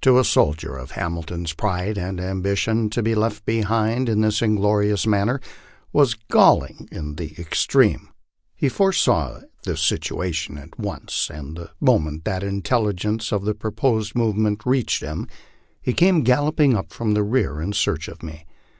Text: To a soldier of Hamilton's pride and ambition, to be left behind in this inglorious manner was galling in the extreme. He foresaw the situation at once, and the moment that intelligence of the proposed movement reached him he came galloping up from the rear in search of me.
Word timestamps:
To 0.00 0.18
a 0.18 0.24
soldier 0.24 0.74
of 0.76 0.90
Hamilton's 0.90 1.52
pride 1.52 1.96
and 1.96 2.20
ambition, 2.20 2.90
to 2.90 3.04
be 3.04 3.14
left 3.14 3.44
behind 3.44 4.08
in 4.08 4.20
this 4.20 4.42
inglorious 4.42 5.06
manner 5.06 5.38
was 5.92 6.14
galling 6.14 6.88
in 6.90 7.14
the 7.14 7.36
extreme. 7.38 8.08
He 8.56 8.68
foresaw 8.68 9.38
the 9.62 9.76
situation 9.76 10.58
at 10.58 10.76
once, 10.76 11.30
and 11.32 11.56
the 11.56 11.70
moment 11.80 12.24
that 12.24 12.42
intelligence 12.42 13.30
of 13.30 13.44
the 13.44 13.54
proposed 13.54 14.16
movement 14.16 14.62
reached 14.66 15.04
him 15.04 15.28
he 15.80 15.92
came 15.92 16.22
galloping 16.22 16.74
up 16.76 16.92
from 16.92 17.14
the 17.14 17.22
rear 17.22 17.60
in 17.62 17.72
search 17.72 18.08
of 18.08 18.24
me. 18.24 18.46